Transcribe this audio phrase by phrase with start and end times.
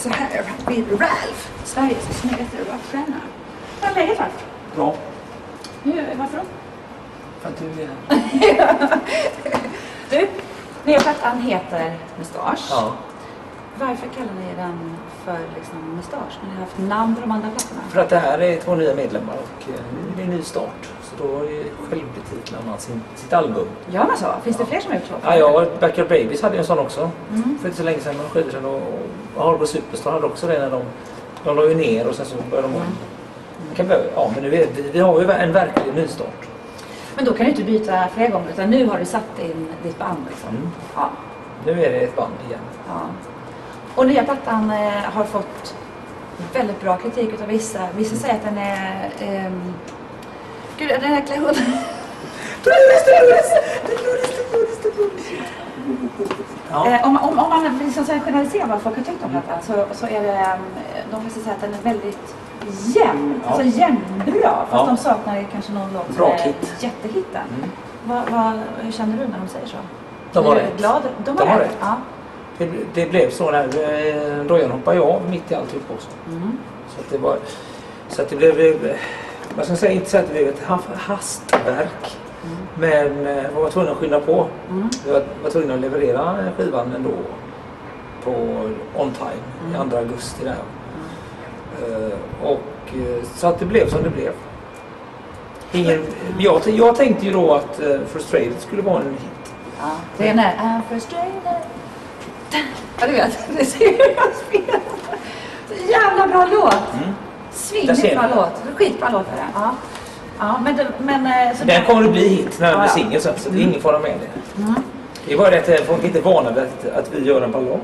[0.00, 3.20] Så här vid Ralph, Sveriges snyggaste rockstjärna.
[3.80, 4.34] Hur är läget Ralph?
[4.76, 4.94] Bra.
[5.82, 6.44] Hur, varför då?
[7.40, 8.98] För att du är här.
[10.10, 10.28] Du,
[10.84, 12.66] nya plattan heter Mustasch.
[12.70, 12.92] Ja.
[13.80, 16.38] Varför kallar ni den för liksom Mustasch?
[16.44, 17.80] Ni har haft namn på de andra plattorna?
[17.90, 20.42] För att det här är två nya medlemmar och eh, nu är det en ny
[20.42, 20.88] start.
[21.02, 23.66] Så då är självbetitlar man sin, sitt album.
[23.90, 24.26] Gör man så?
[24.42, 25.14] Finns det fler som har gjort så?
[25.22, 27.10] Ja, jag Backyard Babies hade ju en sån också.
[27.30, 27.58] Mm.
[27.58, 28.64] För inte så länge sedan, några skivor sedan.
[28.64, 28.80] Och,
[29.44, 30.82] Hardcore Superstar hade också det när de,
[31.44, 32.82] de la ju ner och sen så började de om.
[32.82, 33.74] Mm.
[33.74, 36.48] Kan börja, ja, men nu är, vi, vi har ju en verklig nystart.
[37.16, 39.98] Men då kan du inte byta flera gånger utan nu har du satt in ditt
[39.98, 40.48] band liksom.
[40.48, 40.70] Mm.
[40.94, 41.10] Ja.
[41.66, 42.60] Nu är det ett band igen.
[42.88, 43.00] ja.
[43.94, 45.74] Och nya plattan eh, har fått
[46.54, 47.78] väldigt bra kritik utav vissa.
[47.96, 49.10] Vissa säger att den är...
[49.20, 49.74] ehm,
[50.78, 51.72] Gud, den här klär hunden.
[56.70, 56.86] Ja.
[56.86, 60.06] Eh, om, om, om man liksom generaliserar vad folk har tyckt om plattan så, så
[60.06, 60.60] är det, ehm,
[61.10, 62.34] de flesta säger att den är väldigt
[62.96, 63.50] jämn, Ja.
[63.50, 64.66] alltså jämnbra.
[64.70, 64.86] Fast Ja.
[64.86, 66.74] de saknar kanske någon låt som är hit.
[66.80, 67.42] jättehitten.
[67.58, 67.70] Mm.
[68.04, 69.76] Vad, vad, hur känner du när de säger så?
[70.32, 70.76] De har rätt.
[70.76, 71.02] Glad?
[71.24, 71.68] De har, De har rätt.
[71.70, 71.76] rätt.
[71.80, 71.96] Ja.
[72.60, 76.08] Det, det blev så när eh, Dojan hoppade av mitt i alltihop också.
[76.28, 76.52] Mm.
[76.88, 77.36] Så att det var...
[78.08, 78.86] Så att det blev...
[78.86, 78.96] eh,
[79.56, 79.92] Vad ska säga?
[79.92, 82.18] Inte så att det blev ett ha- hastverk.
[82.44, 82.56] Mm.
[82.78, 84.46] Men eh, jag var tvungen att skynda på.
[84.70, 84.88] Mm.
[85.06, 87.10] Jag var, var tvungen att leverera skivan ändå
[88.24, 88.30] på
[88.96, 89.86] on time Mm.
[89.88, 90.56] i 2 augusti där.
[91.82, 94.32] Eh, och eh, så att det blev som det blev.
[95.72, 96.02] Ingen,
[96.38, 99.52] jag, jag tänkte ju då att uh, Frustrated skulle vara en hit.
[99.80, 99.90] Ja.
[100.18, 101.60] Det är när I'm frustrated.
[103.00, 103.38] Ja, du vet.
[103.58, 103.84] Det ser
[104.16, 104.80] jag spela.
[105.68, 106.94] Så jävla bra låt.
[107.02, 107.14] Mm.
[107.52, 108.76] Svinigt bra låt.
[108.76, 109.46] Skitbra låt är det.
[109.54, 109.74] Ja.
[110.38, 113.04] Ja, men, men eh, så Den kommer att bli hit när den Ja, blir ja.
[113.04, 114.62] singel sen, så det är ingen fara med det.
[114.62, 114.74] Mm.
[115.26, 117.42] Det är bara det att eh, folk inte är vana vid att, att vi gör
[117.42, 117.80] en ballad.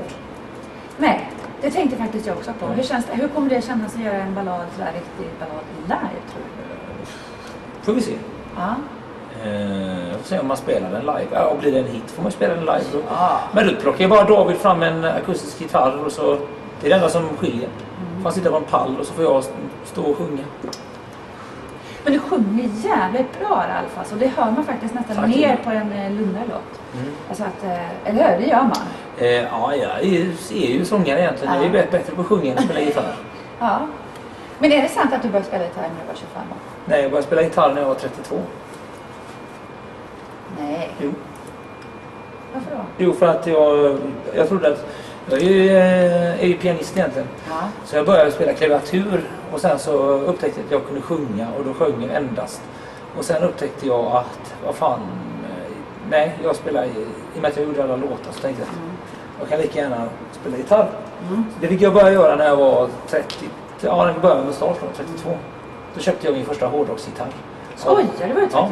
[0.97, 1.29] Nej,
[1.61, 2.65] det tänkte faktiskt jag också på.
[2.65, 6.21] Hur, känns det, hur kommer det kännas att göra en ballad, sådär riktig ballad live
[6.31, 7.85] tror du?
[7.85, 8.13] Får vi se.
[8.55, 8.75] Ja.
[9.43, 11.27] Eh, se om man spelar den live.
[11.33, 12.83] Ja, och blir det en hit får man spela den live.
[12.93, 12.99] Då.
[13.09, 13.39] ja.
[13.51, 16.37] Men då plockar jag bara David fram en akustisk gitarr och så...
[16.81, 17.69] Det är det enda som skiljer.
[18.11, 18.23] Mm.
[18.23, 19.43] Får sitta på en pall och så får jag
[19.85, 20.43] stå och sjunga.
[22.03, 24.15] Men du sjunger jävligt bra Ralf alltså.
[24.15, 25.27] Det hör man faktiskt nästan Tack.
[25.27, 26.79] mer på en eh, lugnare låt.
[27.01, 27.13] Mm.
[27.29, 28.41] Alltså att, eh, eller hur?
[28.45, 28.77] Det gör man.
[29.17, 31.53] Eh, ja, jag är ju, ju sångare egentligen.
[31.55, 31.71] Jag är Ja.
[31.73, 33.15] bättre, bättre på att sjunga än att spela gitarr.
[33.59, 33.79] Ja.
[34.59, 36.57] Men är det sant att du började spela gitarr när du var 25 år?
[36.85, 38.35] Nej, jag började spela gitarr när jag var 32.
[40.59, 40.89] Nej.
[41.01, 41.11] Jo.
[42.53, 42.77] Varför då?
[42.97, 43.97] Jo, för att jag,
[44.35, 44.85] jag trodde att...
[45.29, 47.27] Jag är ju, eh, är ju pianist egentligen.
[47.49, 47.55] Ja.
[47.85, 51.65] Så jag började spela klaviatur och sen så upptäckte jag att jag kunde sjunga och
[51.65, 52.61] då sjöng jag endast.
[53.17, 54.99] Och sen upptäckte jag att, vad fan,
[55.43, 55.71] eh,
[56.09, 58.69] nej, jag spelar, i i och med att jag gjorde alla låtar så tänkte jag
[58.69, 58.91] att Mm.
[59.39, 60.09] jag kan lika gärna
[60.41, 60.89] spela gitarr.
[61.29, 61.45] Mm.
[61.61, 63.45] Det fick jag börja göra när jag var 30,
[63.81, 65.29] ja när jag började med start då, 32.
[65.93, 67.27] Då köpte jag min första hårdrocksgitarr.
[67.75, 68.33] Skojar du?
[68.33, 68.69] var ju Ja.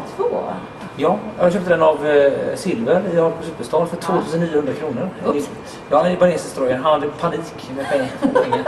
[0.96, 1.02] 32?
[1.02, 5.10] Ja, jag köpte den av eh, Silver i Hardcore Superstar för 2900 kronor.
[5.26, 5.50] Oops.
[5.90, 6.84] Ja, han är libanesisk-destroyern.
[6.84, 8.10] Han hade panik med pengar.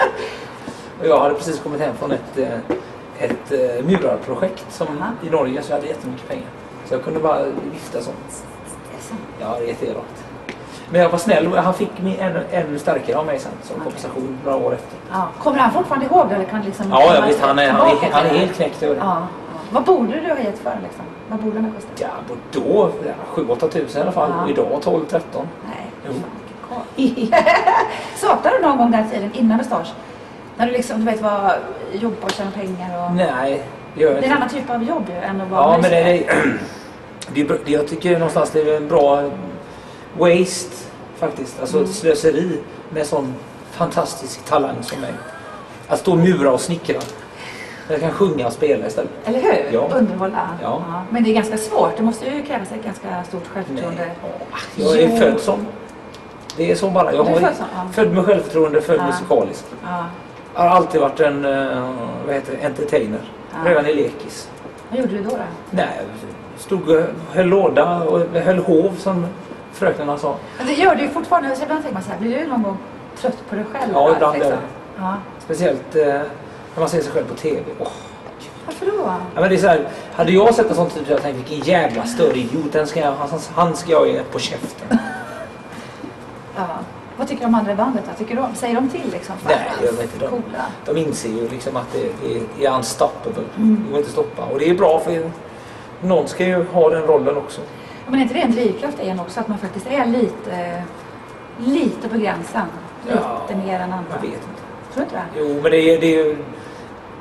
[1.00, 2.48] och jag hade precis kommit hem från ett, eh,
[3.20, 4.88] ett eh, murarprojekt som,
[5.24, 6.48] i Norge så jag hade jättemycket pengar.
[6.86, 7.44] Så jag kunde bara
[7.74, 8.44] vifta sånt.
[9.40, 10.24] Ja, det är jätteelakt.
[10.90, 13.80] Men jag var snäll och han fick mig ännu, ännu starkare av mig sen som
[13.80, 14.98] kompensation några år efter.
[15.12, 15.28] Ja.
[15.40, 16.36] Kommer han fortfarande ihåg det?
[16.36, 18.96] Eller kan liksom Ja, jag visst, han är, han är, han är helt knäckt över
[18.96, 19.02] det.
[19.02, 19.28] Ja.
[19.72, 21.05] Vad borde du ha gett för liksom?
[21.29, 21.91] Vad borde den ha kostat?
[22.00, 22.07] Ja,
[22.51, 24.31] då, ja, 7-8 tusen i alla fall.
[24.38, 24.50] Ja.
[24.50, 25.01] Idag 12-13.
[25.11, 25.22] Nej.
[26.07, 26.13] Jo.
[26.69, 27.39] fan, vilken.
[28.16, 29.88] Saknar du någon gång den tiden innan mustasch?
[30.57, 31.55] När du liksom, du vet, var
[31.94, 33.16] jobba och tjäna pengar och...
[33.16, 33.63] Nej,
[33.95, 34.35] det gör jag Det är en inte.
[34.35, 35.97] annan typ av jobb ju än att vara Ja, men det
[37.34, 39.22] det är, bra- det- jag tycker någonstans det är en bra
[40.17, 40.75] waste
[41.17, 41.59] faktiskt.
[41.61, 41.89] Alltså Mm.
[41.89, 43.34] slöseri med sån
[43.72, 45.13] fantastisk talang som mig.
[45.88, 46.99] Att stå och mura och snickra.
[47.90, 49.12] Jag kan sjunga och spela istället.
[49.25, 49.70] Eller hur?
[49.72, 49.90] Ja.
[49.96, 50.50] Underhålla.
[50.62, 50.81] Ja.
[51.09, 51.98] Men det är ganska svårt.
[51.98, 54.02] Det måste ju krävas ett ganska stort självförtroende.
[54.02, 54.16] Nej.
[54.75, 55.18] Jag är Jo.
[55.18, 55.68] född som.
[56.58, 57.14] Det är så bara.
[57.14, 57.88] Jag är har född som, ja.
[57.94, 59.06] född med självförtroende, född Ja.
[59.08, 59.66] musikalisk.
[59.84, 60.06] Ja.
[60.56, 61.90] Jag har alltid varit en eh,
[62.26, 63.20] vad heter det, entertainer.
[63.52, 63.70] Ja.
[63.70, 64.50] Redan i lekis.
[64.90, 65.29] Vad gjorde du då?
[65.29, 65.38] då?
[65.72, 65.88] Nej,
[66.58, 69.26] stod och höll låda och höll hov som
[69.73, 70.35] fröknarna sa.
[70.58, 71.56] Men det gör du ju fortfarande.
[71.56, 72.78] Så ibland tänker man så här, blir du någon gång
[73.17, 73.91] trött på dig själv?
[73.94, 74.58] Ja, ibland är liksom?
[74.96, 75.02] det.
[75.02, 75.14] Ja.
[75.40, 76.22] Speciellt eh,
[76.78, 77.62] när man ser sig själv på TV.
[77.79, 77.88] Åh,
[78.66, 78.91] Varför då?
[79.35, 81.38] Ja, men det är så här, hade jag sett en sån typ så jag tänkt
[81.38, 82.72] vilken jävla större idiot.
[82.74, 84.97] Den ska jag, han, han ska jag ge på käften.
[86.56, 86.68] Ja.
[87.18, 88.18] Vad tycker de andra i bandet då?
[88.18, 89.35] Tycker de, säger de till liksom?
[89.46, 90.20] Nej, jag vet inte.
[90.20, 90.66] De, Coola.
[90.85, 92.09] de inser ju liksom att det,
[92.58, 93.44] det är unstoppable.
[93.58, 93.84] Mm.
[93.85, 94.44] Det går inte stoppa.
[94.46, 95.32] Och det är bra för
[96.02, 97.62] någon ska ju ha den rollen också.
[98.06, 99.40] Ja, Men är inte det en drivkraft i en också?
[99.40, 100.84] Att man faktiskt är lite,
[101.59, 102.66] lite på gränsen?
[103.06, 103.20] Lite
[103.50, 104.12] Ja, mer än andra?
[104.14, 104.68] Jag vet inte.
[104.94, 105.40] Tror du inte det?
[105.40, 106.38] Jo, men det är, det, är,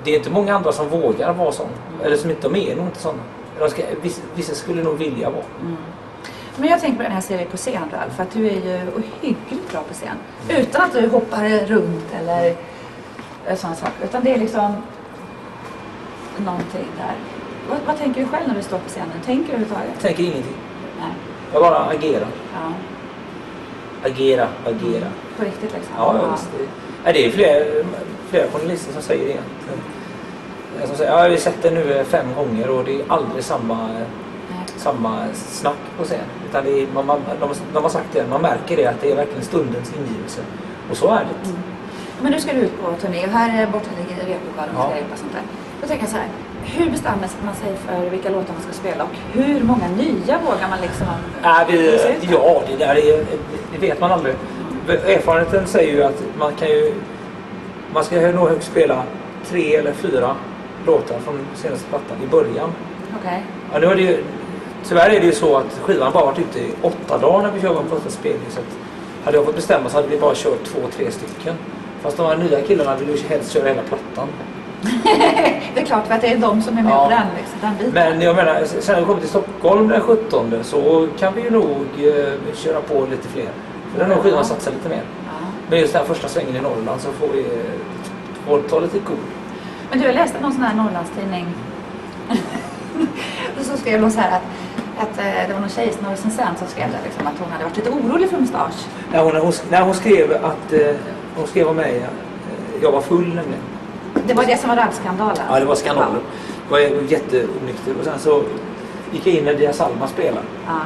[0.06, 1.68] det är inte många andra som vågar vara sån.
[2.04, 3.22] Eller som inte, de är nog inte såna.
[3.58, 5.44] De ska, vissa, vissa skulle nog vilja vara.
[6.56, 8.90] Men jag tänker på den här serien på scen Ralf, för att du är ju
[8.96, 10.16] ohyggligt bra på scen.
[10.48, 12.54] Utan att du hoppar runt eller
[13.56, 14.04] sådana saker.
[14.04, 14.76] Utan det är liksom
[16.38, 17.14] någonting där.
[17.68, 19.08] Vad, vad tänker du själv när du står på scenen?
[19.24, 19.90] Tänker du överhuvudtaget?
[19.92, 20.56] Jag tänker ingenting.
[20.98, 21.10] Nej.
[21.52, 22.28] Jag bara agerar.
[22.54, 22.72] Ja.
[24.04, 25.06] Agera, agera.
[25.38, 25.94] På riktigt liksom?
[25.96, 26.50] Ja, ja visst.
[27.04, 27.84] Det, är flera,
[28.30, 29.32] flera journalister som säger det.
[29.32, 29.78] Eh,
[30.84, 33.88] Som säger, ja, vi har sett det nu fem gånger och det är aldrig samma,
[34.76, 36.18] samma snack på scen.
[36.48, 39.12] Utan det är, man, man, de, de har sagt det, man märker det att det
[39.12, 40.40] är verkligen stundens ingivelse.
[40.90, 41.48] Och så är det.
[41.50, 41.62] Mm.
[42.22, 44.90] Men nu ska du ut på turné och här borta ligger replokalen och Ja.
[44.90, 45.42] ska och sånt där.
[45.80, 46.28] Då tänker jag så här,
[46.64, 50.68] hur bestämmer man sig för vilka låtar man ska spela och hur många nya vågar
[50.70, 51.06] man liksom?
[51.42, 51.98] Ja, vi,
[52.30, 53.24] ja, det där är,
[53.72, 54.34] det vet man aldrig.
[54.88, 56.94] Erfarenheten säger ju att man kan ju
[57.94, 59.02] man ska nog högst spela
[59.50, 60.34] tre eller fyra
[60.86, 62.70] låtar från senaste plattan i början.
[63.20, 63.42] Okej.
[63.72, 64.24] Ja, nu är det ju,
[64.88, 67.60] tyvärr är det ju så att skivan bara varit ute i åtta dagar när vi
[67.60, 68.46] kör vår första spelning.
[68.50, 68.66] Så att
[69.24, 71.54] hade jag fått bestämma så hade vi bara kört två, tre stycken.
[72.02, 74.28] Fast de här nya killarna vill ju helst köra hela plattan.
[75.74, 77.04] Det är klart för att det är de som är med Ja.
[77.04, 77.92] på den, liksom, den biten.
[77.94, 81.50] Men jag menar, sen när vi kommer till Stockholm den 17 så kan vi ju
[81.50, 81.66] nog
[81.98, 83.48] eh, köra på lite fler.
[83.92, 85.02] För den här skivan satsar lite mer.
[85.26, 85.32] Ja.
[85.70, 89.16] Men just den här första svängen i Norrland så får vi eh, ta lite cool.
[89.90, 91.46] Men du, jag läste någon sån här Norrlandstidning.
[93.58, 94.42] och så skrev de så här att,
[94.98, 97.64] att eh, det var någon tjej, någon recensent som skrev det, liksom, att hon hade
[97.64, 98.86] varit lite orolig för mustasch.
[99.12, 100.96] När hon, hon, när hon skrev att eh,
[101.36, 102.08] hon skrev om mig, eh,
[102.82, 103.62] jag var full nämligen.
[104.26, 105.44] Det var det som var rallskandalen.
[105.50, 106.20] Ja, det var skandalen.
[106.64, 106.78] Jag var
[107.08, 107.94] jätteonykter.
[107.98, 108.42] Och sen så
[109.12, 110.46] gick jag in när Dia Salma spelade.
[110.66, 110.80] Ja.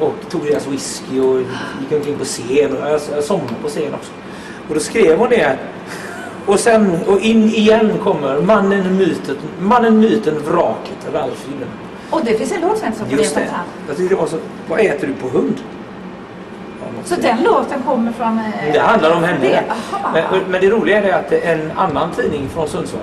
[0.00, 1.38] Och tog deras whisky och
[1.80, 2.76] gick omkring på scen.
[2.76, 4.12] Och jag, jag somnade på scen också.
[4.68, 5.58] Och då skrev hon det.
[6.48, 11.84] Och sen, och in igen kommer mannen, myten, mannen, myten, vraket, Ralf Gyllenhammar.
[12.10, 13.40] Och det finns en låt som så på Just det.
[13.40, 13.46] det.
[13.88, 14.36] Jag tyckte det var så,
[14.68, 15.54] vad äter du på hund?
[17.04, 17.22] Så sånt.
[17.22, 18.38] den låten kommer från...
[18.38, 19.38] eh, Det handlar om henne.
[19.40, 19.62] Det.
[20.14, 23.00] Men, men det roliga är att en annan tidning från Sundsvall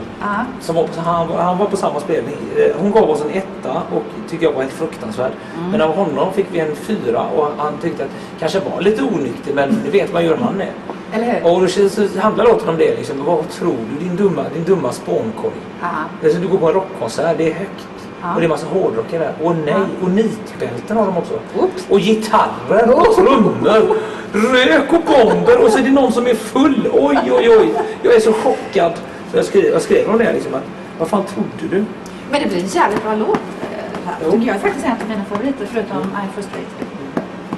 [0.61, 2.35] som var på, han, han var på samma spelning.
[2.57, 5.31] Eh, Hon gav oss en etta och tyckte jag var helt fruktansvärd.
[5.57, 5.71] Mm.
[5.71, 8.09] Men av honom fick vi en fyra och han tyckte att
[8.39, 10.71] kanske var lite onykter men det vet man ju hur han är.
[11.15, 11.51] Eller hur?
[11.53, 13.25] Och då känns- så handlar låten om det liksom.
[13.25, 15.53] Vad tror du din dumma, din dumma spånkorg?
[15.81, 15.87] Ja.
[16.23, 17.87] Alltså, du går på en rockkonsert, det är högt.
[18.21, 18.33] Ja.
[18.35, 19.33] Och det är massa hårdrockare där.
[19.47, 19.85] Och nej, Ja.
[20.03, 21.33] och nitbälten har de också.
[21.59, 21.85] Oops.
[21.89, 23.95] Och gitarrer och trummor.
[24.33, 26.89] Rök och bomber och så är det någon som är full.
[26.93, 27.73] Oj, oj, oj.
[28.01, 28.93] Jag är så chockad.
[29.31, 30.63] Så jag skrev, jag skrev om det liksom att
[30.99, 31.85] vad fan trodde du?
[32.31, 33.29] Men det blir en jävligt bra låt.
[33.29, 34.31] eh, här.
[34.31, 36.84] Tycker jag är faktiskt en av mina favoriter förutom I'm frustrated.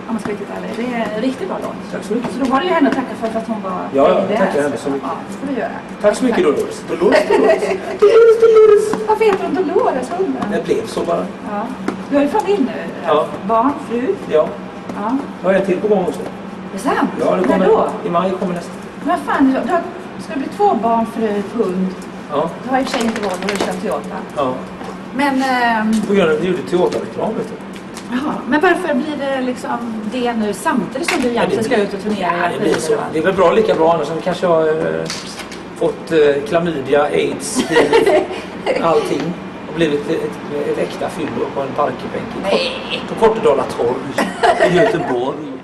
[0.07, 0.71] Om man ska vara riktigt ärlig.
[0.80, 1.92] Det är en riktigt bra låt.
[1.92, 2.31] Tack så mycket.
[2.33, 4.21] Så då har du ju henne att tacka för, för att hon var Ja, ja,
[4.30, 5.07] det tackar henne så mycket.
[5.12, 5.77] Ja, det får du göra.
[6.01, 6.77] Tack så mycket Dolores.
[6.89, 7.63] Dolores, Dolores.
[8.04, 8.86] Dolores, Dolores.
[9.07, 10.44] Varför heter hon Dolores hunden?
[10.51, 11.25] Det blev så bara.
[11.51, 11.62] Ja.
[12.09, 12.71] Du har ju familj nu.
[13.07, 13.13] Ja.
[13.13, 13.27] Ralf.
[13.48, 14.15] Barn, fru.
[14.31, 14.48] Ja,
[15.01, 15.18] Ja.
[15.42, 16.19] jag har en till på gång också.
[16.71, 17.10] Det är sant?
[17.19, 17.89] Ja, det När kommer, då?
[18.06, 18.71] I maj kommer nästa.
[19.03, 19.81] Men fan, du har,
[20.19, 21.88] ska det bli två barn, fru, hund?
[22.31, 24.15] Ja, Du har i och för sig inte Volvo, du kör Toyota.
[24.38, 24.53] ja.
[25.15, 27.53] Men, ehm, På grund av du gjorde Toyota-reklam vet du.
[28.12, 32.01] Jaha, men varför blir det liksom det nu samtidigt som du egentligen ska ut och
[32.04, 32.31] turnera?
[32.44, 32.93] Ja, det blir så.
[33.13, 35.05] Det är väl bra lika bra annars hade kanske jag eh,
[35.75, 37.63] fått eh, klamydia, aids,
[38.81, 39.34] allting.
[39.67, 42.60] Och blivit ett, ett, ett äkta fyllo på en parkbänk
[43.10, 44.25] på Kortedala torg
[44.72, 45.56] i Göteborg.